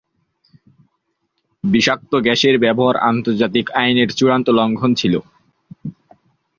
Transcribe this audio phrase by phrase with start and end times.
[1.63, 5.13] বিষাক্ত গ্যাসের ব্যবহার আন্তর্জাতিক আইনের চূড়ান্ত লঙ্ঘন ছিল।